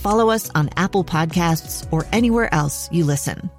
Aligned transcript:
follow 0.00 0.30
us 0.30 0.50
on 0.54 0.70
Apple 0.76 1.04
Podcasts, 1.04 1.86
or 1.92 2.06
anywhere 2.12 2.52
else 2.52 2.88
you 2.90 3.04
listen. 3.04 3.50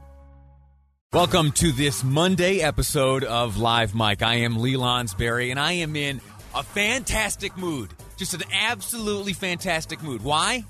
Welcome 1.13 1.51
to 1.53 1.73
this 1.73 2.05
Monday 2.05 2.61
episode 2.61 3.25
of 3.25 3.57
Live 3.57 3.93
Mike. 3.93 4.21
I 4.21 4.35
am 4.35 4.59
Lee 4.59 4.75
Lonsberry, 4.75 5.51
and 5.51 5.59
I 5.59 5.73
am 5.73 5.95
in 5.97 6.21
a 6.55 6.63
fantastic 6.63 7.57
mood. 7.57 7.89
Just 8.15 8.33
an 8.33 8.43
absolutely 8.51 9.33
fantastic 9.33 10.01
mood. 10.01 10.23
Why? 10.23 10.63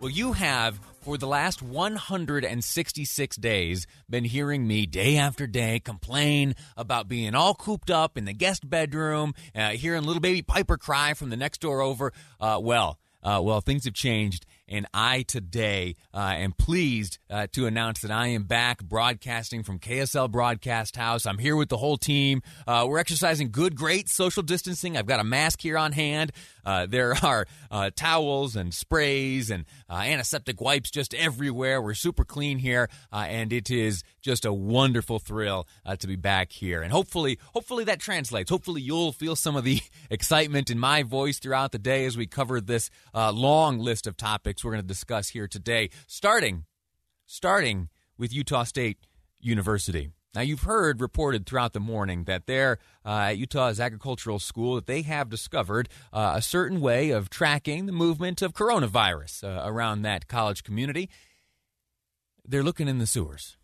Well, 0.00 0.10
you 0.10 0.32
have 0.32 0.80
for 1.02 1.16
the 1.16 1.28
last 1.28 1.62
166 1.62 3.36
days 3.36 3.86
been 4.10 4.24
hearing 4.24 4.66
me 4.66 4.86
day 4.86 5.16
after 5.16 5.46
day 5.46 5.78
complain 5.78 6.54
about 6.76 7.08
being 7.08 7.34
all 7.34 7.54
cooped 7.54 7.90
up 7.90 8.18
in 8.18 8.24
the 8.24 8.32
guest 8.32 8.68
bedroom, 8.68 9.34
uh, 9.54 9.70
hearing 9.70 10.02
little 10.02 10.20
baby 10.20 10.42
Piper 10.42 10.76
cry 10.76 11.14
from 11.14 11.30
the 11.30 11.36
next 11.36 11.60
door 11.60 11.82
over. 11.82 12.12
Uh, 12.40 12.58
well, 12.60 12.98
uh, 13.22 13.40
well, 13.42 13.60
things 13.60 13.84
have 13.84 13.94
changed, 13.94 14.44
and 14.68 14.86
I 14.94 15.22
today 15.22 15.96
uh, 16.12 16.34
am 16.36 16.52
pleased 16.52 17.18
uh, 17.30 17.46
to 17.52 17.66
announce 17.66 18.00
that 18.00 18.10
I 18.10 18.28
am 18.28 18.44
back 18.44 18.82
broadcasting 18.82 19.62
from 19.62 19.78
KSL 19.78 20.30
Broadcast 20.30 20.96
House. 20.96 21.26
I'm 21.26 21.38
here 21.38 21.56
with 21.56 21.68
the 21.68 21.76
whole 21.76 21.96
team. 21.96 22.42
Uh, 22.66 22.86
we're 22.88 22.98
exercising 22.98 23.50
good, 23.50 23.76
great 23.76 24.08
social 24.08 24.42
distancing. 24.42 24.96
I've 24.96 25.06
got 25.06 25.20
a 25.20 25.24
mask 25.24 25.60
here 25.60 25.78
on 25.78 25.92
hand. 25.92 26.32
Uh, 26.64 26.86
there 26.86 27.14
are 27.22 27.46
uh, 27.70 27.90
towels 27.94 28.56
and 28.56 28.72
sprays 28.74 29.50
and 29.50 29.64
antiseptic 29.90 30.60
wipes 30.60 30.90
just 30.90 31.14
everywhere. 31.14 31.80
We're 31.80 31.94
super 31.94 32.24
clean 32.24 32.58
here, 32.58 32.88
and 33.12 33.52
it 33.52 33.70
is 33.70 34.02
just 34.20 34.44
a 34.44 34.52
wonderful 34.52 35.18
thrill 35.18 35.66
to 35.98 36.06
be 36.06 36.16
back 36.16 36.52
here. 36.52 36.82
And 36.82 36.92
hopefully, 36.92 37.38
hopefully 37.52 37.84
that 37.84 38.00
translates. 38.00 38.50
Hopefully, 38.50 38.82
you'll 38.82 39.12
feel 39.12 39.36
some 39.36 39.56
of 39.56 39.64
the 39.64 39.80
excitement 40.10 40.70
in 40.70 40.78
my 40.78 41.02
voice 41.02 41.38
throughout 41.38 41.72
the 41.72 41.78
day 41.78 42.04
as 42.04 42.16
we 42.16 42.26
cover 42.26 42.60
this 42.60 42.90
long 43.14 43.78
list 43.78 44.06
of 44.06 44.16
topics 44.16 44.64
we're 44.64 44.72
going 44.72 44.82
to 44.82 44.86
discuss 44.86 45.28
here 45.28 45.48
today, 45.48 45.90
starting 46.06 46.64
starting 47.26 47.88
with 48.18 48.32
Utah 48.32 48.64
State 48.64 48.98
University. 49.40 50.10
Now, 50.34 50.40
you've 50.40 50.62
heard 50.62 51.00
reported 51.00 51.46
throughout 51.46 51.74
the 51.74 51.80
morning 51.80 52.24
that 52.24 52.46
there 52.46 52.78
uh, 53.06 53.28
at 53.28 53.38
Utah's 53.38 53.78
agricultural 53.78 54.40
school 54.40 54.74
that 54.74 54.86
they 54.86 55.02
have 55.02 55.30
discovered 55.30 55.88
uh, 56.12 56.32
a 56.34 56.42
certain 56.42 56.80
way 56.80 57.10
of 57.10 57.30
tracking 57.30 57.86
the 57.86 57.92
movement 57.92 58.42
of 58.42 58.52
coronavirus 58.52 59.44
uh, 59.44 59.62
around 59.64 60.02
that 60.02 60.26
college 60.26 60.64
community. 60.64 61.08
They're 62.44 62.64
looking 62.64 62.88
in 62.88 62.98
the 62.98 63.06
sewers. 63.06 63.56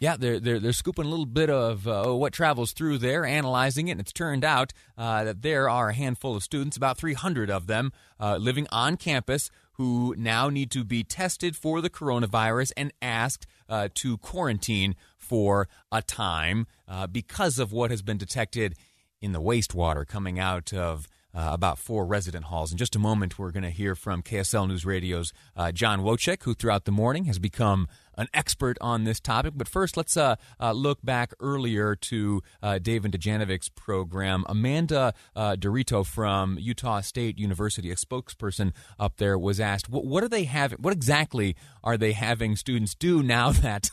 Yeah, 0.00 0.16
they're, 0.16 0.40
they're, 0.40 0.58
they're 0.58 0.72
scooping 0.72 1.04
a 1.04 1.08
little 1.08 1.26
bit 1.26 1.50
of 1.50 1.86
uh, 1.86 2.12
what 2.12 2.32
travels 2.32 2.72
through 2.72 2.98
there, 2.98 3.24
analyzing 3.24 3.88
it, 3.88 3.92
and 3.92 4.00
it's 4.00 4.12
turned 4.12 4.44
out 4.44 4.72
uh, 4.98 5.24
that 5.24 5.42
there 5.42 5.68
are 5.68 5.90
a 5.90 5.94
handful 5.94 6.34
of 6.34 6.42
students, 6.42 6.76
about 6.76 6.98
300 6.98 7.48
of 7.48 7.68
them, 7.68 7.92
uh, 8.18 8.36
living 8.36 8.66
on 8.72 8.96
campus 8.96 9.50
who 9.74 10.14
now 10.16 10.48
need 10.48 10.70
to 10.70 10.84
be 10.84 11.02
tested 11.04 11.56
for 11.56 11.80
the 11.80 11.90
coronavirus 11.90 12.72
and 12.76 12.92
asked 13.00 13.46
uh, 13.68 13.88
to 13.94 14.18
quarantine 14.18 14.94
for 15.16 15.68
a 15.90 16.02
time 16.02 16.66
uh, 16.86 17.06
because 17.06 17.58
of 17.58 17.72
what 17.72 17.90
has 17.90 18.02
been 18.02 18.18
detected 18.18 18.74
in 19.20 19.32
the 19.32 19.40
wastewater 19.40 20.06
coming 20.06 20.38
out 20.38 20.72
of 20.72 21.08
uh, 21.34 21.50
about 21.52 21.78
four 21.78 22.06
resident 22.06 22.46
halls. 22.46 22.70
In 22.70 22.78
just 22.78 22.94
a 22.94 22.98
moment, 22.98 23.38
we're 23.38 23.50
going 23.50 23.64
to 23.64 23.70
hear 23.70 23.94
from 23.94 24.22
KSL 24.22 24.68
News 24.68 24.86
Radio's 24.86 25.32
uh, 25.56 25.72
John 25.72 26.00
Wojcik, 26.00 26.44
who 26.44 26.54
throughout 26.54 26.84
the 26.84 26.92
morning 26.92 27.24
has 27.24 27.38
become 27.38 27.88
an 28.16 28.28
expert 28.32 28.78
on 28.80 29.02
this 29.04 29.18
topic. 29.18 29.54
But 29.56 29.68
first, 29.68 29.96
let's 29.96 30.16
uh, 30.16 30.36
uh 30.60 30.72
look 30.72 31.02
back 31.02 31.32
earlier 31.40 31.96
to 31.96 32.42
uh, 32.62 32.78
David 32.78 33.12
Dujanovic's 33.12 33.68
program. 33.68 34.44
Amanda 34.48 35.12
uh, 35.34 35.56
DeRito 35.56 36.06
from 36.06 36.56
Utah 36.60 37.00
State 37.00 37.38
University, 37.38 37.90
a 37.90 37.96
spokesperson 37.96 38.72
up 38.98 39.16
there, 39.16 39.36
was 39.36 39.58
asked, 39.58 39.88
"What, 39.88 40.04
what 40.04 40.22
are 40.22 40.28
they 40.28 40.44
having? 40.44 40.78
What 40.78 40.92
exactly 40.92 41.56
are 41.82 41.96
they 41.96 42.12
having 42.12 42.54
students 42.54 42.94
do 42.94 43.22
now 43.22 43.50
that?" 43.52 43.90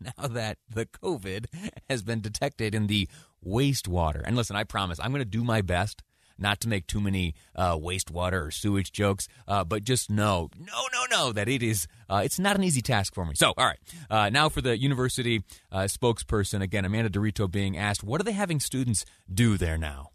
Now 0.00 0.26
that 0.26 0.58
the 0.68 0.84
COVID 0.84 1.46
has 1.88 2.02
been 2.02 2.20
detected 2.20 2.74
in 2.74 2.88
the 2.88 3.08
wastewater. 3.46 4.22
And 4.24 4.36
listen, 4.36 4.56
I 4.56 4.64
promise 4.64 4.98
I'm 5.00 5.12
going 5.12 5.20
to 5.20 5.24
do 5.24 5.44
my 5.44 5.62
best 5.62 6.02
not 6.38 6.60
to 6.60 6.68
make 6.68 6.86
too 6.86 7.00
many 7.00 7.34
uh, 7.54 7.76
wastewater 7.76 8.46
or 8.46 8.50
sewage 8.50 8.92
jokes, 8.92 9.28
uh, 9.46 9.64
but 9.64 9.84
just 9.84 10.10
know, 10.10 10.50
no, 10.58 10.82
no, 10.92 11.04
no, 11.10 11.32
that 11.32 11.48
it 11.48 11.62
is, 11.62 11.86
uh, 12.08 12.22
it's 12.24 12.38
not 12.38 12.56
an 12.56 12.64
easy 12.64 12.82
task 12.82 13.14
for 13.14 13.24
me. 13.24 13.32
So, 13.34 13.52
all 13.56 13.66
right, 13.66 13.78
uh, 14.10 14.30
now 14.30 14.48
for 14.48 14.60
the 14.60 14.78
university 14.78 15.42
uh, 15.70 15.82
spokesperson, 15.82 16.62
again, 16.62 16.84
Amanda 16.84 17.10
DeRito 17.10 17.50
being 17.50 17.76
asked, 17.76 18.02
what 18.02 18.20
are 18.20 18.24
they 18.24 18.32
having 18.32 18.60
students 18.60 19.04
do 19.32 19.56
there 19.56 19.78
now? 19.78 20.10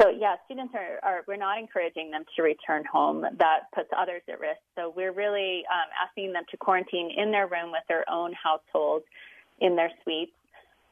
So 0.00 0.08
yeah, 0.08 0.36
students 0.46 0.74
are, 0.74 0.98
are, 1.08 1.24
we're 1.28 1.36
not 1.36 1.58
encouraging 1.58 2.10
them 2.10 2.24
to 2.34 2.42
return 2.42 2.82
home. 2.90 3.20
That 3.20 3.70
puts 3.74 3.88
others 3.96 4.22
at 4.28 4.40
risk. 4.40 4.58
So 4.76 4.92
we're 4.96 5.12
really 5.12 5.62
um, 5.70 5.88
asking 6.02 6.32
them 6.32 6.42
to 6.50 6.56
quarantine 6.56 7.10
in 7.16 7.30
their 7.30 7.46
room 7.46 7.70
with 7.70 7.82
their 7.88 8.04
own 8.10 8.32
household, 8.32 9.02
in 9.60 9.76
their 9.76 9.90
suites 10.02 10.32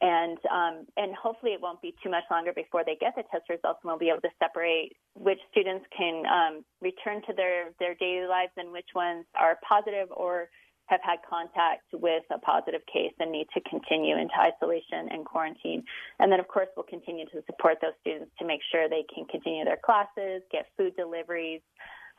and 0.01 0.37
um, 0.49 0.85
and 0.97 1.13
hopefully 1.15 1.53
it 1.53 1.61
won't 1.61 1.81
be 1.81 1.93
too 2.03 2.09
much 2.09 2.23
longer 2.29 2.51
before 2.53 2.83
they 2.83 2.97
get 2.99 3.13
the 3.15 3.23
test 3.31 3.49
results, 3.49 3.79
and 3.83 3.89
we'll 3.89 3.99
be 4.01 4.09
able 4.09 4.21
to 4.21 4.33
separate 4.41 4.97
which 5.13 5.39
students 5.51 5.85
can 5.95 6.25
um, 6.25 6.65
return 6.81 7.21
to 7.27 7.33
their 7.33 7.69
their 7.79 7.95
daily 7.95 8.27
lives 8.27 8.51
and 8.57 8.71
which 8.71 8.89
ones 8.95 9.25
are 9.37 9.57
positive 9.67 10.09
or 10.11 10.49
have 10.87 10.99
had 11.03 11.19
contact 11.23 11.85
with 11.93 12.23
a 12.31 12.39
positive 12.39 12.81
case 12.91 13.13
and 13.19 13.31
need 13.31 13.47
to 13.53 13.61
continue 13.69 14.17
into 14.17 14.33
isolation 14.35 15.07
and 15.09 15.23
quarantine. 15.23 15.83
And 16.19 16.29
then, 16.29 16.39
of 16.41 16.49
course, 16.49 16.67
we'll 16.75 16.89
continue 16.89 17.25
to 17.27 17.41
support 17.45 17.77
those 17.81 17.95
students 18.01 18.31
to 18.39 18.45
make 18.45 18.59
sure 18.71 18.89
they 18.89 19.05
can 19.13 19.23
continue 19.25 19.63
their 19.63 19.79
classes, 19.79 20.41
get 20.51 20.67
food 20.75 20.93
deliveries, 20.97 21.61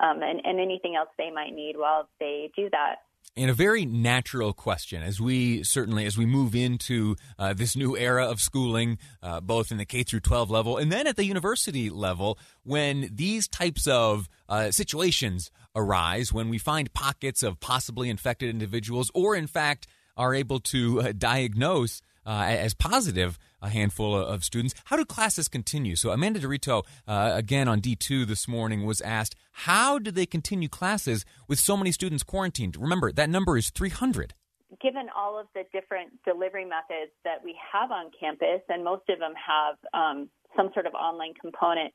um, 0.00 0.22
and, 0.22 0.40
and 0.44 0.58
anything 0.58 0.96
else 0.96 1.10
they 1.18 1.30
might 1.30 1.52
need 1.52 1.76
while 1.76 2.08
they 2.18 2.50
do 2.56 2.70
that 2.70 3.04
and 3.36 3.50
a 3.50 3.54
very 3.54 3.86
natural 3.86 4.52
question 4.52 5.02
as 5.02 5.20
we 5.20 5.62
certainly 5.62 6.04
as 6.04 6.18
we 6.18 6.26
move 6.26 6.54
into 6.54 7.16
uh, 7.38 7.52
this 7.54 7.76
new 7.76 7.96
era 7.96 8.26
of 8.26 8.40
schooling 8.40 8.98
uh, 9.22 9.40
both 9.40 9.70
in 9.70 9.78
the 9.78 9.84
k 9.84 10.02
through 10.02 10.20
12 10.20 10.50
level 10.50 10.76
and 10.76 10.92
then 10.92 11.06
at 11.06 11.16
the 11.16 11.24
university 11.24 11.90
level 11.90 12.38
when 12.64 13.08
these 13.12 13.48
types 13.48 13.86
of 13.86 14.28
uh, 14.48 14.70
situations 14.70 15.50
arise 15.74 16.32
when 16.32 16.48
we 16.48 16.58
find 16.58 16.92
pockets 16.92 17.42
of 17.42 17.58
possibly 17.60 18.10
infected 18.10 18.50
individuals 18.50 19.10
or 19.14 19.34
in 19.34 19.46
fact 19.46 19.86
are 20.16 20.34
able 20.34 20.60
to 20.60 21.00
uh, 21.00 21.12
diagnose 21.16 22.02
uh, 22.26 22.44
as 22.48 22.74
positive 22.74 23.38
a 23.60 23.68
handful 23.68 24.16
of 24.16 24.44
students. 24.44 24.74
How 24.86 24.96
do 24.96 25.04
classes 25.04 25.48
continue? 25.48 25.96
So 25.96 26.10
Amanda 26.10 26.40
DeRito, 26.40 26.84
uh, 27.06 27.32
again 27.34 27.68
on 27.68 27.80
D2 27.80 28.26
this 28.26 28.48
morning, 28.48 28.84
was 28.84 29.00
asked, 29.00 29.34
how 29.52 29.98
do 29.98 30.10
they 30.10 30.26
continue 30.26 30.68
classes 30.68 31.24
with 31.48 31.58
so 31.58 31.76
many 31.76 31.92
students 31.92 32.22
quarantined? 32.22 32.76
Remember, 32.76 33.12
that 33.12 33.30
number 33.30 33.56
is 33.56 33.70
300 33.70 34.34
given 34.80 35.06
all 35.14 35.38
of 35.38 35.46
the 35.54 35.64
different 35.70 36.10
delivery 36.24 36.64
methods 36.64 37.12
that 37.24 37.44
we 37.44 37.54
have 37.72 37.90
on 37.90 38.10
campus, 38.18 38.62
and 38.70 38.82
most 38.82 39.02
of 39.10 39.18
them 39.18 39.34
have 39.36 39.76
um, 39.92 40.30
some 40.56 40.70
sort 40.74 40.86
of 40.86 40.94
online 40.94 41.34
component, 41.40 41.92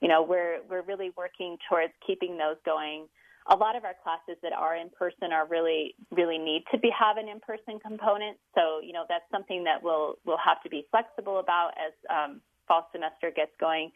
you 0.00 0.08
know, 0.08 0.22
we're 0.22 0.60
we're 0.68 0.82
really 0.82 1.10
working 1.16 1.56
towards 1.68 1.92
keeping 2.06 2.36
those 2.36 2.56
going 2.64 3.06
a 3.48 3.56
lot 3.56 3.76
of 3.76 3.84
our 3.84 3.94
classes 4.02 4.36
that 4.42 4.52
are 4.52 4.76
in 4.76 4.90
person 4.90 5.32
are 5.32 5.46
really 5.46 5.94
really 6.10 6.38
need 6.38 6.64
to 6.72 6.78
be 6.78 6.90
have 6.98 7.16
an 7.16 7.28
in 7.28 7.40
person 7.40 7.80
component. 7.80 8.36
So 8.54 8.80
you 8.82 8.92
know 8.92 9.04
that's 9.08 9.24
something 9.30 9.64
that 9.64 9.82
we'll 9.82 10.16
we'll 10.24 10.42
have 10.44 10.62
to 10.62 10.68
be 10.68 10.86
flexible 10.90 11.38
about 11.38 11.72
as 11.78 11.92
um, 12.10 12.40
fall 12.66 12.88
semester 12.92 13.32
gets 13.34 13.52
going. 13.58 13.90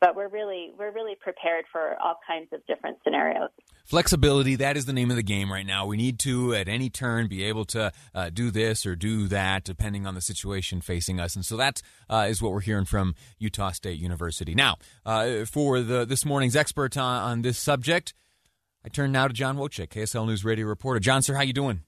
But 0.00 0.14
we're 0.14 0.28
really 0.28 0.70
we're 0.78 0.92
really 0.92 1.16
prepared 1.20 1.64
for 1.72 1.96
all 2.00 2.18
kinds 2.26 2.48
of 2.52 2.64
different 2.66 2.98
scenarios. 3.02 3.50
Flexibility, 3.84 4.54
that 4.56 4.76
is 4.76 4.84
the 4.84 4.92
name 4.92 5.10
of 5.10 5.16
the 5.16 5.22
game 5.22 5.50
right 5.50 5.66
now. 5.66 5.86
We 5.86 5.96
need 5.96 6.18
to, 6.20 6.54
at 6.54 6.68
any 6.68 6.90
turn, 6.90 7.26
be 7.26 7.42
able 7.44 7.64
to 7.66 7.90
uh, 8.14 8.30
do 8.30 8.50
this 8.50 8.84
or 8.84 8.94
do 8.94 9.26
that, 9.28 9.64
depending 9.64 10.06
on 10.06 10.14
the 10.14 10.20
situation 10.20 10.82
facing 10.82 11.18
us. 11.18 11.34
And 11.34 11.44
so 11.44 11.56
that 11.56 11.82
uh, 12.08 12.26
is 12.28 12.42
what 12.42 12.52
we're 12.52 12.60
hearing 12.60 12.84
from 12.84 13.14
Utah 13.38 13.72
State 13.72 13.98
University. 13.98 14.54
Now, 14.54 14.76
uh, 15.06 15.46
for 15.46 15.80
the 15.80 16.04
this 16.04 16.24
morning's 16.24 16.54
expert 16.54 16.96
on, 16.96 17.22
on, 17.22 17.42
this 17.42 17.58
subject, 17.58 18.14
I 18.84 18.88
turn 18.88 19.12
now 19.12 19.28
to 19.28 19.34
John 19.34 19.56
Wojcik, 19.56 19.88
KSL 19.88 20.26
News 20.26 20.44
Radio 20.44 20.66
reporter. 20.66 21.00
John, 21.00 21.22
sir, 21.22 21.34
how 21.34 21.42
you 21.42 21.52
doing? 21.52 21.82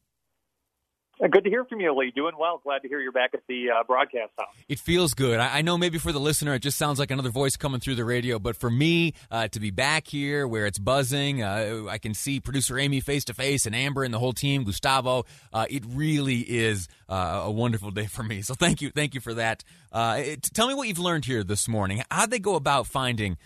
Uh, 1.22 1.28
good 1.28 1.44
to 1.44 1.50
hear 1.50 1.64
from 1.64 1.80
you, 1.80 1.94
Lee. 1.94 2.10
Doing 2.14 2.34
well. 2.38 2.60
Glad 2.62 2.80
to 2.80 2.88
hear 2.88 2.98
you're 2.98 3.12
back 3.12 3.30
at 3.34 3.40
the 3.46 3.66
uh, 3.70 3.84
broadcast 3.84 4.32
house. 4.38 4.48
It 4.68 4.78
feels 4.78 5.12
good. 5.12 5.38
I, 5.38 5.58
I, 5.58 5.62
know 5.62 5.76
maybe 5.76 5.98
for 5.98 6.12
the 6.12 6.20
listener, 6.20 6.54
it 6.54 6.60
just 6.60 6.78
sounds 6.78 6.98
like 6.98 7.10
another 7.10 7.28
voice 7.28 7.56
coming 7.56 7.78
through 7.78 7.96
the 7.96 8.04
radio, 8.04 8.38
but 8.38 8.56
for 8.56 8.70
me, 8.70 9.12
uh, 9.30 9.48
to 9.48 9.60
be 9.60 9.70
back 9.70 10.06
here 10.06 10.48
where 10.48 10.66
it's 10.66 10.78
buzzing, 10.78 11.42
uh, 11.42 11.84
I 11.90 11.98
can 11.98 12.14
see 12.14 12.40
producer 12.40 12.78
Amy 12.78 13.00
face 13.00 13.24
to 13.26 13.34
face 13.34 13.66
and 13.66 13.76
Amber 13.76 14.02
and 14.02 14.14
the 14.14 14.18
whole 14.18 14.32
team, 14.32 14.64
Gustavo. 14.64 15.26
Uh, 15.52 15.66
it 15.68 15.84
really 15.88 16.38
is 16.38 16.88
uh, 17.08 17.42
a 17.44 17.50
wonderful 17.50 17.90
day 17.90 18.06
for 18.06 18.22
me. 18.22 18.40
So 18.40 18.54
thank 18.54 18.80
you, 18.80 18.90
thank 18.90 19.14
you 19.14 19.20
for 19.20 19.34
that. 19.34 19.62
It, 19.92 20.42
tell 20.54 20.68
me 20.68 20.74
what 20.74 20.88
you've 20.88 20.98
learned 20.98 21.26
here 21.26 21.44
this 21.44 21.68
morning. 21.68 22.02
How'd 22.10 22.30
they 22.30 22.38
go 22.38 22.54
about 22.54 22.86
finding 22.86 23.36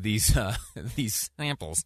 these 0.00 0.36
these 0.96 1.30
samples? 1.38 1.84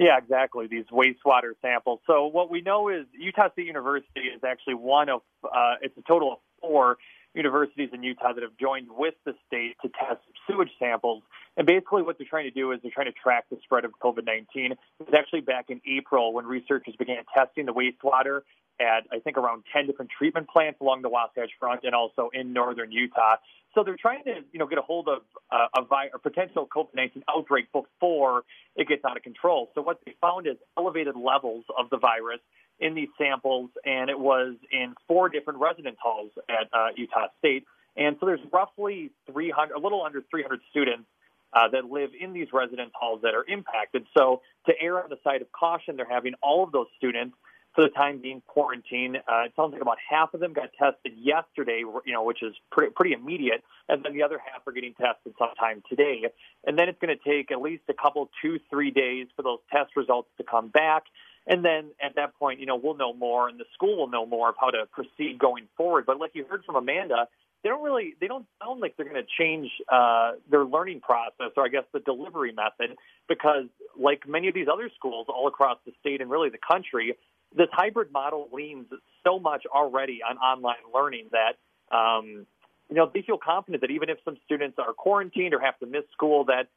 Yeah, 0.00 0.16
exactly. 0.16 0.66
These 0.66 0.86
wastewater 0.90 1.52
samples. 1.60 2.00
So 2.06 2.26
what 2.26 2.50
we 2.50 2.62
know 2.62 2.88
is 2.88 3.04
Utah 3.12 3.52
State 3.52 3.66
University 3.66 4.20
is 4.34 4.42
actually 4.42 4.76
one 4.76 5.10
of 5.10 5.20
uh, 5.44 5.74
it's 5.82 5.96
a 5.98 6.02
total 6.08 6.32
of 6.32 6.38
four 6.62 6.96
universities 7.34 7.90
in 7.92 8.02
Utah 8.02 8.32
that 8.32 8.42
have 8.42 8.56
joined 8.58 8.88
with 8.90 9.14
the 9.24 9.34
state 9.46 9.76
to 9.82 9.88
test 9.88 10.20
sewage 10.46 10.70
samples. 10.78 11.22
And 11.56 11.66
basically, 11.66 12.02
what 12.02 12.18
they're 12.18 12.26
trying 12.28 12.44
to 12.44 12.50
do 12.50 12.72
is 12.72 12.80
they're 12.82 12.92
trying 12.92 13.06
to 13.06 13.12
track 13.12 13.44
the 13.50 13.58
spread 13.62 13.84
of 13.84 13.92
COVID 14.02 14.24
19. 14.26 14.72
It 14.72 14.78
was 14.98 15.14
actually 15.16 15.40
back 15.40 15.66
in 15.68 15.80
April 15.86 16.32
when 16.32 16.46
researchers 16.46 16.94
began 16.98 17.22
testing 17.36 17.66
the 17.66 17.72
wastewater 17.72 18.42
at, 18.80 19.04
I 19.12 19.18
think, 19.18 19.36
around 19.36 19.64
10 19.72 19.86
different 19.86 20.10
treatment 20.16 20.48
plants 20.48 20.80
along 20.80 21.02
the 21.02 21.10
Wasatch 21.10 21.50
Front 21.58 21.80
and 21.84 21.94
also 21.94 22.30
in 22.32 22.52
northern 22.52 22.90
Utah. 22.90 23.36
So 23.74 23.84
they're 23.84 23.96
trying 24.00 24.24
to, 24.24 24.40
you 24.52 24.58
know, 24.58 24.66
get 24.66 24.78
a 24.78 24.82
hold 24.82 25.06
of 25.08 25.22
uh, 25.52 25.66
a, 25.76 25.84
vi- 25.84 26.10
a 26.12 26.18
potential 26.18 26.66
COVID-19 26.74 27.22
outbreak 27.28 27.70
before 27.72 28.42
it 28.74 28.88
gets 28.88 29.04
out 29.04 29.16
of 29.16 29.22
control. 29.22 29.70
So 29.74 29.82
what 29.82 30.00
they 30.04 30.14
found 30.20 30.46
is 30.46 30.56
elevated 30.76 31.14
levels 31.14 31.64
of 31.78 31.90
the 31.90 31.98
virus 31.98 32.40
in 32.80 32.94
these 32.94 33.08
samples, 33.18 33.70
and 33.84 34.10
it 34.10 34.18
was 34.18 34.54
in 34.72 34.94
four 35.06 35.28
different 35.28 35.60
residence 35.60 35.96
halls 36.02 36.30
at 36.48 36.68
uh, 36.72 36.88
Utah 36.96 37.28
State. 37.38 37.64
And 37.96 38.16
so 38.20 38.26
there's 38.26 38.40
roughly 38.52 39.10
300, 39.30 39.74
a 39.74 39.78
little 39.78 40.02
under 40.02 40.22
300 40.30 40.60
students 40.70 41.06
uh, 41.52 41.68
that 41.68 41.84
live 41.84 42.10
in 42.18 42.32
these 42.32 42.48
residence 42.52 42.92
halls 42.94 43.22
that 43.22 43.34
are 43.34 43.44
impacted. 43.46 44.06
So 44.16 44.42
to 44.66 44.72
err 44.80 45.02
on 45.02 45.10
the 45.10 45.18
side 45.24 45.42
of 45.42 45.52
caution, 45.52 45.96
they're 45.96 46.06
having 46.08 46.34
all 46.42 46.64
of 46.64 46.72
those 46.72 46.86
students 46.96 47.36
for 47.74 47.84
the 47.84 47.90
time 47.90 48.18
being 48.20 48.42
quarantined. 48.46 49.16
Uh, 49.16 49.44
it 49.44 49.52
sounds 49.54 49.72
like 49.72 49.82
about 49.82 49.98
half 50.08 50.34
of 50.34 50.40
them 50.40 50.52
got 50.52 50.70
tested 50.78 51.12
yesterday, 51.16 51.82
you 52.04 52.12
know, 52.12 52.24
which 52.24 52.42
is 52.42 52.54
pretty, 52.72 52.92
pretty 52.92 53.12
immediate, 53.12 53.62
and 53.88 54.04
then 54.04 54.12
the 54.12 54.22
other 54.22 54.38
half 54.38 54.66
are 54.66 54.72
getting 54.72 54.94
tested 54.94 55.34
sometime 55.38 55.82
today. 55.88 56.22
And 56.66 56.78
then 56.78 56.88
it's 56.88 56.98
going 57.00 57.16
to 57.16 57.22
take 57.24 57.52
at 57.52 57.60
least 57.60 57.84
a 57.88 57.94
couple, 57.94 58.28
two, 58.42 58.58
three 58.70 58.90
days 58.90 59.28
for 59.36 59.42
those 59.42 59.60
test 59.72 59.96
results 59.96 60.28
to 60.38 60.44
come 60.44 60.68
back. 60.68 61.04
And 61.46 61.64
then 61.64 61.90
at 62.02 62.16
that 62.16 62.34
point, 62.38 62.60
you 62.60 62.66
know, 62.66 62.76
we'll 62.76 62.96
know 62.96 63.12
more, 63.12 63.48
and 63.48 63.58
the 63.58 63.64
school 63.74 63.96
will 63.96 64.08
know 64.08 64.26
more 64.26 64.50
of 64.50 64.56
how 64.60 64.70
to 64.70 64.86
proceed 64.92 65.38
going 65.38 65.66
forward. 65.76 66.04
But 66.06 66.18
like 66.18 66.32
you 66.34 66.44
heard 66.44 66.64
from 66.64 66.76
Amanda, 66.76 67.28
they 67.62 67.68
don't 67.68 67.82
really, 67.82 68.14
they 68.20 68.26
don't 68.26 68.46
sound 68.62 68.80
like 68.80 68.96
they're 68.96 69.08
going 69.08 69.22
to 69.22 69.28
change 69.38 69.70
uh, 69.92 70.32
their 70.50 70.64
learning 70.64 71.00
process, 71.00 71.52
or 71.56 71.64
I 71.64 71.68
guess 71.68 71.84
the 71.92 72.00
delivery 72.00 72.52
method, 72.52 72.96
because 73.28 73.64
like 73.98 74.26
many 74.28 74.48
of 74.48 74.54
these 74.54 74.68
other 74.72 74.90
schools 74.96 75.26
all 75.28 75.48
across 75.48 75.78
the 75.84 75.92
state 76.00 76.20
and 76.20 76.30
really 76.30 76.50
the 76.50 76.58
country, 76.58 77.16
this 77.56 77.68
hybrid 77.72 78.12
model 78.12 78.48
leans 78.52 78.86
so 79.24 79.38
much 79.38 79.64
already 79.66 80.20
on 80.28 80.38
online 80.38 80.76
learning 80.94 81.30
that 81.32 81.94
um, 81.94 82.46
you 82.88 82.96
know 82.96 83.10
they 83.12 83.22
feel 83.22 83.38
confident 83.38 83.80
that 83.82 83.90
even 83.90 84.08
if 84.08 84.18
some 84.24 84.36
students 84.44 84.78
are 84.78 84.92
quarantined 84.92 85.52
or 85.52 85.60
have 85.60 85.78
to 85.80 85.86
miss 85.86 86.04
school, 86.12 86.44
that 86.44 86.68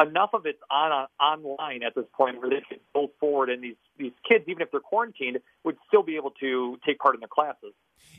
enough 0.00 0.30
of 0.32 0.46
it's 0.46 0.58
on, 0.70 1.06
on 1.20 1.44
online 1.44 1.82
at 1.82 1.94
this 1.94 2.04
point 2.16 2.40
where 2.40 2.50
they 2.50 2.62
can 2.68 2.78
go 2.94 3.10
forward, 3.20 3.50
and 3.50 3.62
these 3.62 3.76
these 3.98 4.12
kids, 4.28 4.44
even 4.48 4.62
if 4.62 4.70
they're 4.70 4.80
quarantined, 4.80 5.38
would 5.64 5.76
still 5.88 6.02
be 6.02 6.16
able 6.16 6.30
to 6.40 6.78
take 6.86 6.98
part 6.98 7.14
in 7.14 7.20
their 7.20 7.28
classes. 7.28 7.72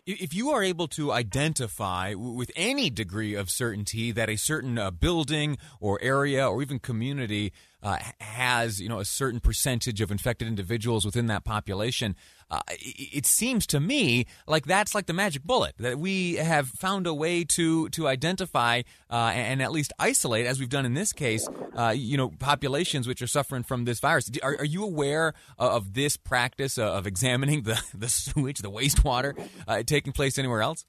If 0.06 0.34
you 0.34 0.52
are 0.52 0.62
able 0.62 0.88
to 0.90 1.12
identify 1.12 2.14
with 2.14 2.52
any 2.56 2.90
degree 2.90 3.34
of 3.34 3.50
certainty 3.50 4.12
that 4.12 4.30
a 4.30 4.36
certain 4.36 4.78
uh, 4.78 4.92
building 4.92 5.58
or 5.80 6.00
area 6.02 6.48
or 6.48 6.62
even 6.62 6.80
community 6.80 7.54
uh, 7.82 7.98
has 8.20 8.80
you 8.80 8.90
know 8.90 9.00
a 9.00 9.06
certain 9.06 9.40
percentage 9.40 10.02
of 10.02 10.12
infected 10.12 10.48
individuals 10.48 11.06
within 11.06 11.28
that 11.28 11.44
population, 11.44 12.16
uh, 12.52 12.62
it 12.70 13.26
seems 13.26 13.66
to 13.68 13.80
me 13.80 14.26
like 14.48 14.66
that's 14.66 14.94
like 14.94 15.08
the 15.08 15.14
magic 15.14 15.44
bullet 15.44 15.74
that 15.80 15.98
we 15.98 16.36
have 16.36 16.68
found 16.68 17.08
a 17.08 17.14
way 17.14 17.44
to 17.44 17.90
to 17.90 18.08
identify 18.08 18.82
uh, 19.10 19.32
and 19.34 19.62
at 19.62 19.72
least 19.72 19.94
isolate, 20.00 20.46
as 20.46 20.60
we've 20.60 20.70
done 20.70 20.86
in 20.86 20.94
this 20.94 21.14
case, 21.14 21.48
uh, 21.78 21.94
you 21.96 22.18
know, 22.18 22.30
populations 22.40 23.08
which 23.08 23.22
are 23.22 23.28
suffering 23.28 23.64
from 23.64 23.86
this 23.86 24.00
virus. 24.00 24.30
Are, 24.44 24.58
are 24.60 24.66
you 24.66 24.84
aware 24.84 25.34
of 25.58 25.94
this 25.94 26.18
practice 26.18 26.78
of 26.78 27.08
examining 27.08 27.64
the 27.64 27.82
the 27.94 28.10
sewage, 28.10 28.60
the 28.60 28.72
wastewater, 28.72 29.38
uh, 29.68 29.84
taking 29.84 30.14
place 30.14 30.38
anywhere 30.38 30.62
else? 30.62 30.86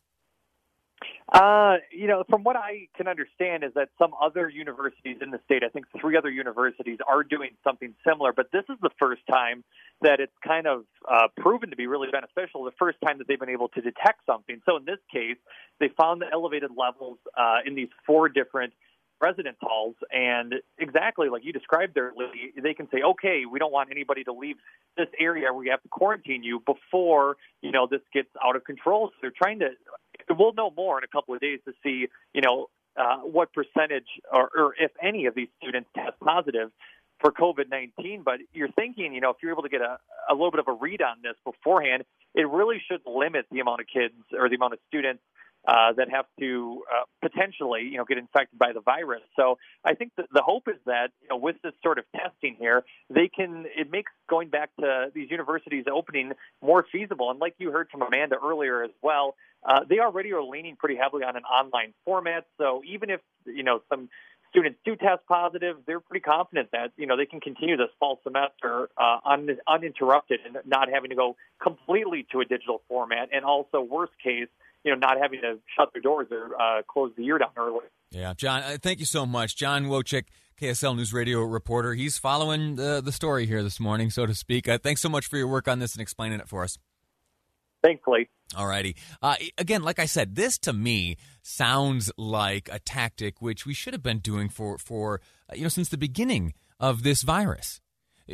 Uh, 1.32 1.78
you 1.90 2.06
know, 2.06 2.22
from 2.30 2.44
what 2.44 2.54
I 2.54 2.86
can 2.96 3.08
understand, 3.08 3.64
is 3.64 3.72
that 3.74 3.88
some 3.98 4.12
other 4.22 4.48
universities 4.48 5.16
in 5.20 5.30
the 5.32 5.40
state, 5.44 5.64
I 5.64 5.68
think 5.68 5.86
three 6.00 6.16
other 6.16 6.30
universities, 6.30 6.98
are 7.06 7.24
doing 7.24 7.50
something 7.64 7.94
similar. 8.06 8.32
But 8.32 8.52
this 8.52 8.62
is 8.68 8.76
the 8.80 8.90
first 8.96 9.22
time 9.28 9.64
that 10.02 10.20
it's 10.20 10.32
kind 10.46 10.68
of 10.68 10.84
uh, 11.10 11.26
proven 11.36 11.70
to 11.70 11.76
be 11.76 11.88
really 11.88 12.08
beneficial. 12.12 12.62
The 12.62 12.70
first 12.78 12.98
time 13.04 13.18
that 13.18 13.26
they've 13.26 13.40
been 13.40 13.48
able 13.48 13.68
to 13.70 13.80
detect 13.80 14.20
something. 14.24 14.60
So 14.66 14.76
in 14.76 14.84
this 14.84 15.00
case, 15.12 15.36
they 15.80 15.88
found 15.96 16.22
the 16.22 16.26
elevated 16.32 16.70
levels 16.76 17.18
uh, 17.36 17.58
in 17.66 17.74
these 17.74 17.88
four 18.06 18.28
different 18.28 18.72
residence 19.20 19.56
halls. 19.60 19.96
And 20.12 20.54
exactly 20.78 21.28
like 21.28 21.44
you 21.44 21.52
described 21.52 21.94
there, 21.94 22.12
they 22.62 22.74
can 22.74 22.88
say, 22.90 23.02
okay, 23.02 23.44
we 23.50 23.58
don't 23.58 23.72
want 23.72 23.90
anybody 23.90 24.24
to 24.24 24.32
leave 24.32 24.56
this 24.96 25.08
area. 25.18 25.52
We 25.52 25.68
have 25.68 25.82
to 25.82 25.88
quarantine 25.88 26.42
you 26.42 26.62
before, 26.64 27.36
you 27.62 27.72
know, 27.72 27.86
this 27.90 28.02
gets 28.12 28.28
out 28.44 28.56
of 28.56 28.64
control. 28.64 29.08
So 29.08 29.14
they're 29.22 29.32
trying 29.36 29.60
to, 29.60 29.70
we'll 30.30 30.54
know 30.54 30.70
more 30.76 30.98
in 30.98 31.04
a 31.04 31.08
couple 31.08 31.34
of 31.34 31.40
days 31.40 31.60
to 31.66 31.72
see, 31.82 32.08
you 32.34 32.40
know, 32.40 32.68
uh, 32.96 33.18
what 33.18 33.52
percentage 33.52 34.06
or, 34.32 34.50
or 34.56 34.74
if 34.78 34.90
any 35.02 35.26
of 35.26 35.34
these 35.34 35.48
students 35.60 35.88
test 35.94 36.18
positive 36.20 36.70
for 37.20 37.30
COVID 37.30 37.70
19. 37.70 38.22
But 38.24 38.40
you're 38.52 38.70
thinking, 38.72 39.12
you 39.12 39.20
know, 39.20 39.30
if 39.30 39.36
you're 39.42 39.52
able 39.52 39.62
to 39.62 39.68
get 39.68 39.82
a, 39.82 39.98
a 40.30 40.34
little 40.34 40.50
bit 40.50 40.60
of 40.60 40.68
a 40.68 40.72
read 40.72 41.02
on 41.02 41.18
this 41.22 41.34
beforehand, 41.44 42.04
it 42.34 42.48
really 42.48 42.82
should 42.90 43.00
limit 43.06 43.46
the 43.50 43.60
amount 43.60 43.80
of 43.80 43.86
kids 43.86 44.14
or 44.38 44.48
the 44.48 44.56
amount 44.56 44.74
of 44.74 44.78
students 44.88 45.22
uh, 45.66 45.92
that 45.94 46.08
have 46.10 46.26
to 46.38 46.82
uh, 46.92 47.04
potentially, 47.20 47.82
you 47.82 47.96
know, 47.98 48.04
get 48.04 48.18
infected 48.18 48.58
by 48.58 48.72
the 48.72 48.80
virus. 48.80 49.22
So 49.36 49.58
I 49.84 49.94
think 49.94 50.12
the 50.16 50.42
hope 50.42 50.68
is 50.68 50.80
that, 50.86 51.08
you 51.22 51.28
know, 51.28 51.36
with 51.36 51.56
this 51.62 51.72
sort 51.82 51.98
of 51.98 52.04
testing 52.14 52.56
here, 52.58 52.84
they 53.10 53.28
can, 53.28 53.66
it 53.76 53.90
makes 53.90 54.12
going 54.28 54.48
back 54.48 54.70
to 54.80 55.10
these 55.14 55.30
universities 55.30 55.84
opening 55.92 56.32
more 56.62 56.86
feasible. 56.90 57.30
And 57.30 57.40
like 57.40 57.54
you 57.58 57.70
heard 57.70 57.88
from 57.90 58.02
Amanda 58.02 58.36
earlier 58.42 58.82
as 58.82 58.92
well, 59.02 59.34
uh, 59.68 59.80
they 59.88 59.98
already 59.98 60.32
are 60.32 60.42
leaning 60.42 60.76
pretty 60.76 60.96
heavily 60.96 61.24
on 61.24 61.36
an 61.36 61.44
online 61.44 61.94
format. 62.04 62.46
So 62.58 62.82
even 62.86 63.10
if, 63.10 63.20
you 63.44 63.64
know, 63.64 63.82
some 63.88 64.08
students 64.50 64.78
do 64.84 64.96
test 64.96 65.20
positive, 65.28 65.76
they're 65.86 66.00
pretty 66.00 66.22
confident 66.22 66.70
that 66.72 66.92
you 66.96 67.06
know 67.06 67.16
they 67.16 67.26
can 67.26 67.40
continue 67.40 67.76
this 67.76 67.90
fall 67.98 68.20
semester 68.22 68.88
uh, 68.96 69.18
un- 69.24 69.58
uninterrupted 69.68 70.40
and 70.46 70.56
not 70.64 70.88
having 70.90 71.10
to 71.10 71.16
go 71.16 71.36
completely 71.62 72.26
to 72.32 72.40
a 72.40 72.44
digital 72.44 72.80
format. 72.88 73.28
And 73.32 73.44
also, 73.44 73.80
worst 73.80 74.12
case, 74.22 74.48
you 74.86 74.92
know, 74.92 74.98
not 74.98 75.18
having 75.20 75.40
to 75.40 75.58
shut 75.76 75.92
their 75.92 76.00
doors 76.00 76.28
or 76.30 76.54
uh, 76.60 76.82
close 76.88 77.10
the 77.16 77.24
year 77.24 77.38
down 77.38 77.50
early. 77.56 77.84
Yeah, 78.12 78.34
John, 78.34 78.62
uh, 78.62 78.76
thank 78.80 79.00
you 79.00 79.04
so 79.04 79.26
much. 79.26 79.56
John 79.56 79.86
Wojcik, 79.86 80.26
KSL 80.60 80.96
News 80.96 81.12
Radio 81.12 81.42
reporter. 81.42 81.94
He's 81.94 82.18
following 82.18 82.76
the, 82.76 83.02
the 83.04 83.10
story 83.10 83.46
here 83.46 83.64
this 83.64 83.80
morning, 83.80 84.10
so 84.10 84.26
to 84.26 84.34
speak. 84.34 84.68
Uh, 84.68 84.78
thanks 84.78 85.00
so 85.02 85.08
much 85.08 85.26
for 85.26 85.36
your 85.36 85.48
work 85.48 85.66
on 85.66 85.80
this 85.80 85.94
and 85.94 86.00
explaining 86.00 86.38
it 86.38 86.48
for 86.48 86.62
us. 86.62 86.78
Thanks, 87.82 88.04
Lee. 88.06 88.28
All 88.56 88.68
righty. 88.68 88.96
Uh, 89.20 89.34
again, 89.58 89.82
like 89.82 89.98
I 89.98 90.06
said, 90.06 90.36
this 90.36 90.56
to 90.58 90.72
me 90.72 91.16
sounds 91.42 92.12
like 92.16 92.68
a 92.70 92.78
tactic 92.78 93.42
which 93.42 93.66
we 93.66 93.74
should 93.74 93.92
have 93.92 94.04
been 94.04 94.20
doing 94.20 94.48
for, 94.48 94.78
for 94.78 95.20
uh, 95.50 95.56
you 95.56 95.62
know, 95.62 95.68
since 95.68 95.88
the 95.88 95.98
beginning 95.98 96.54
of 96.78 97.02
this 97.02 97.22
virus 97.22 97.80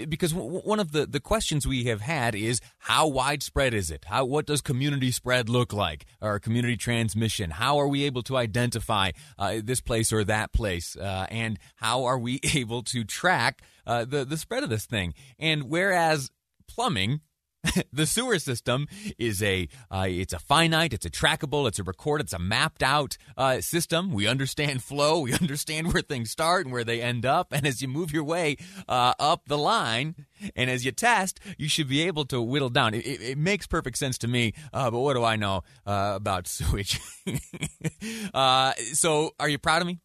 because 0.09 0.33
one 0.35 0.81
of 0.81 0.93
the, 0.93 1.07
the 1.07 1.21
questions 1.21 1.67
we 1.67 1.85
have 1.85 2.01
had 2.01 2.35
is 2.35 2.61
how 2.79 3.07
widespread 3.07 3.75
is 3.75 3.91
it? 3.91 4.07
How 4.07 4.25
what 4.25 4.47
does 4.47 4.61
community 4.61 5.11
spread 5.11 5.49
look 5.49 5.73
like 5.73 6.07
or 6.21 6.39
community 6.39 6.77
transmission? 6.77 7.51
How 7.51 7.79
are 7.79 7.89
we 7.89 8.05
able 8.05 8.23
to 8.25 8.37
identify 8.37 9.11
uh, 9.39 9.61
this 9.63 9.81
place 9.81 10.13
or 10.13 10.25
that 10.25 10.53
place? 10.53 10.97
Uh, 10.97 11.27
and 11.31 11.59
how 11.77 12.05
are 12.05 12.19
we 12.19 12.41
able 12.55 12.83
to 12.85 13.05
track 13.05 13.63
uh, 13.87 14.05
the 14.05 14.25
the 14.25 14.37
spread 14.37 14.63
of 14.63 14.71
this 14.71 14.87
thing? 14.87 15.15
And 15.39 15.65
whereas 15.65 16.31
plumbing 16.69 17.21
the 17.93 18.07
sewer 18.07 18.39
system 18.39 18.89
is 19.19 19.43
a 19.43 19.69
uh, 19.91 20.07
it's 20.09 20.33
a 20.33 20.39
finite, 20.39 20.93
it's 20.93 21.07
a 21.07 21.11
trackable, 21.11 21.69
it's 21.69 21.79
a 21.79 21.83
recorded, 21.83 22.25
it's 22.25 22.33
a 22.33 22.39
mapped 22.39 22.83
out 22.83 23.17
uh, 23.37 23.61
system. 23.61 24.13
We 24.13 24.27
understand 24.27 24.83
flow, 24.83 25.21
we 25.21 25.33
understand 25.33 25.93
where 25.93 26.03
things 26.03 26.31
start 26.31 26.67
and 26.67 26.73
where 26.73 26.85
they 26.85 27.01
end 27.01 27.25
up, 27.25 27.53
and 27.53 27.67
as 27.67 27.81
you 27.81 27.89
move 27.89 28.13
your 28.13 28.25
way 28.25 28.57
uh, 28.89 29.15
up 29.19 29.47
the 29.47 29.59
line, 29.59 30.27
and 30.57 30.71
as 30.71 30.85
you 30.85 30.93
test, 30.93 31.39
you 31.57 31.69
should 31.69 31.89
be 31.89 32.03
able 32.03 32.25
to 32.27 32.43
whittle 32.43 32.69
down. 32.69 32.95
It, 32.95 33.07
it, 33.07 33.23
it 33.23 33.39
makes 33.39 33.67
perfect 33.67 33.97
sense 33.97 34.19
to 34.19 34.29
me, 34.29 34.55
uh, 34.73 34.91
but 34.91 34.99
what 34.99 35.15
do 35.15 35.23
I 35.23 35.37
know 35.37 35.63
uh, 35.87 36.13
about 36.17 36.47
sewage? 36.49 37.01
Uh, 38.35 38.73
so, 38.93 39.33
are 39.39 39.49
you 39.49 39.59
proud 39.59 39.83
of 39.83 39.87
me? 39.87 40.01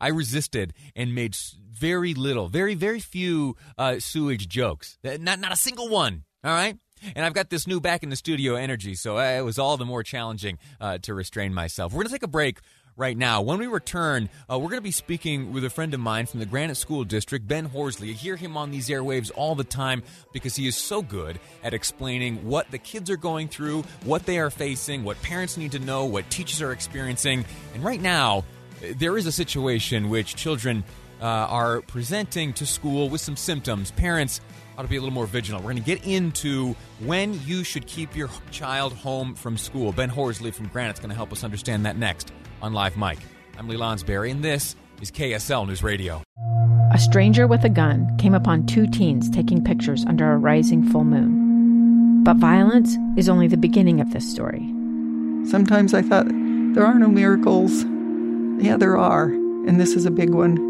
I 0.00 0.08
resisted 0.08 0.74
and 0.94 1.14
made 1.14 1.36
very 1.70 2.14
little, 2.14 2.48
very 2.48 2.74
very 2.74 3.00
few 3.00 3.56
sewage 3.98 4.48
jokes. 4.48 4.98
Not 5.02 5.38
not 5.40 5.52
a 5.52 5.56
single 5.56 5.88
one. 5.88 6.24
All 6.42 6.52
right. 6.52 6.78
And 7.14 7.24
I've 7.24 7.34
got 7.34 7.50
this 7.50 7.66
new 7.66 7.80
back 7.80 8.02
in 8.02 8.10
the 8.10 8.16
studio 8.16 8.54
energy, 8.54 8.94
so 8.94 9.18
uh, 9.18 9.38
it 9.38 9.44
was 9.44 9.58
all 9.58 9.76
the 9.76 9.84
more 9.84 10.02
challenging 10.02 10.58
uh, 10.80 10.98
to 10.98 11.14
restrain 11.14 11.54
myself. 11.54 11.92
We're 11.92 11.98
going 11.98 12.08
to 12.08 12.12
take 12.12 12.22
a 12.22 12.28
break 12.28 12.60
right 12.96 13.16
now. 13.16 13.40
When 13.40 13.58
we 13.58 13.66
return, 13.66 14.28
uh, 14.50 14.58
we're 14.58 14.68
going 14.68 14.78
to 14.78 14.82
be 14.82 14.90
speaking 14.90 15.52
with 15.52 15.64
a 15.64 15.70
friend 15.70 15.94
of 15.94 16.00
mine 16.00 16.26
from 16.26 16.40
the 16.40 16.46
Granite 16.46 16.76
School 16.76 17.04
District, 17.04 17.48
Ben 17.48 17.64
Horsley. 17.64 18.08
You 18.08 18.14
hear 18.14 18.36
him 18.36 18.56
on 18.56 18.70
these 18.70 18.88
airwaves 18.88 19.30
all 19.34 19.54
the 19.54 19.64
time 19.64 20.02
because 20.32 20.54
he 20.54 20.66
is 20.66 20.76
so 20.76 21.00
good 21.00 21.40
at 21.64 21.72
explaining 21.72 22.46
what 22.46 22.70
the 22.70 22.78
kids 22.78 23.10
are 23.10 23.16
going 23.16 23.48
through, 23.48 23.82
what 24.04 24.26
they 24.26 24.38
are 24.38 24.50
facing, 24.50 25.02
what 25.02 25.20
parents 25.22 25.56
need 25.56 25.72
to 25.72 25.78
know, 25.78 26.04
what 26.04 26.28
teachers 26.30 26.60
are 26.60 26.72
experiencing. 26.72 27.44
And 27.74 27.82
right 27.82 28.00
now, 28.00 28.44
there 28.96 29.16
is 29.16 29.26
a 29.26 29.32
situation 29.32 30.10
which 30.10 30.36
children 30.36 30.84
uh, 31.20 31.24
are 31.24 31.80
presenting 31.82 32.52
to 32.54 32.66
school 32.66 33.08
with 33.08 33.20
some 33.20 33.36
symptoms. 33.36 33.90
Parents 33.92 34.40
ought 34.76 34.82
to 34.82 34.88
be 34.88 34.96
a 34.96 35.00
little 35.00 35.14
more 35.14 35.26
vigilant. 35.26 35.64
We're 35.64 35.72
going 35.72 35.82
to 35.82 35.96
get 35.96 36.06
into 36.06 36.74
when 37.00 37.38
you 37.44 37.64
should 37.64 37.86
keep 37.86 38.16
your 38.16 38.30
child 38.50 38.94
home 38.94 39.34
from 39.34 39.56
school. 39.56 39.92
Ben 39.92 40.08
Horsley 40.08 40.50
from 40.50 40.68
Granite's 40.68 41.00
going 41.00 41.10
to 41.10 41.16
help 41.16 41.32
us 41.32 41.44
understand 41.44 41.84
that 41.86 41.96
next 41.96 42.32
on 42.62 42.72
Live 42.72 42.96
Mike. 42.96 43.18
I'm 43.58 43.68
Lee 43.68 43.76
Lonsberry, 43.76 44.30
and 44.30 44.42
this 44.42 44.76
is 45.02 45.10
KSL 45.10 45.66
News 45.66 45.82
Radio. 45.82 46.22
A 46.92 46.98
stranger 46.98 47.46
with 47.46 47.62
a 47.64 47.68
gun 47.68 48.16
came 48.16 48.34
upon 48.34 48.66
two 48.66 48.86
teens 48.86 49.28
taking 49.30 49.62
pictures 49.62 50.04
under 50.06 50.32
a 50.32 50.38
rising 50.38 50.82
full 50.88 51.04
moon. 51.04 52.24
But 52.24 52.36
violence 52.36 52.96
is 53.16 53.28
only 53.28 53.48
the 53.48 53.56
beginning 53.56 54.00
of 54.00 54.12
this 54.12 54.30
story. 54.30 54.66
Sometimes 55.44 55.94
I 55.94 56.02
thought, 56.02 56.26
there 56.28 56.84
are 56.84 56.98
no 56.98 57.08
miracles. 57.08 57.84
Yeah, 58.62 58.76
there 58.76 58.96
are, 58.96 59.24
and 59.24 59.80
this 59.80 59.94
is 59.94 60.04
a 60.04 60.10
big 60.10 60.30
one. 60.30 60.69